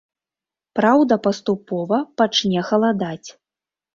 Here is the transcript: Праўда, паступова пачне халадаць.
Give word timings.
Праўда, 0.79 1.17
паступова 1.27 1.99
пачне 2.21 2.65
халадаць. 2.69 3.29